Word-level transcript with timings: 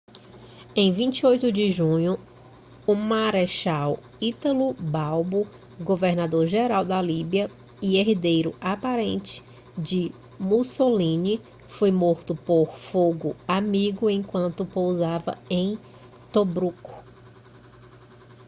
em 0.75 0.91
28 0.91 1.51
de 1.51 1.69
junho 1.69 2.17
o 2.87 2.95
marechal 2.95 3.99
italo 4.19 4.73
balbo 4.73 5.45
governador-geral 5.79 6.83
da 6.83 6.99
líbia 6.99 7.51
e 7.79 7.97
herdeiro 7.97 8.55
aparente 8.59 9.43
de 9.77 10.11
mussolini 10.39 11.39
foi 11.67 11.91
morto 11.91 12.33
por 12.33 12.73
fogo 12.75 13.35
amigo 13.47 14.09
enquanto 14.09 14.65
pousava 14.65 15.37
em 15.47 15.77
tobruk 16.33 16.79